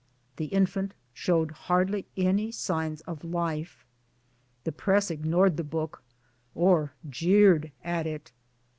The 0.37 0.45
infant 0.47 0.95
showed 1.13 1.51
hardly 1.51 2.07
any 2.17 2.51
signs 2.51 3.01
of 3.01 3.23
life. 3.23 3.85
The 4.63 4.71
Press 4.71 5.11
ignored 5.11 5.57
the 5.57 5.63
book 5.63 6.01
or 6.55 6.93
jeered 7.07 7.71
at 7.83 8.07
it. 8.07 8.31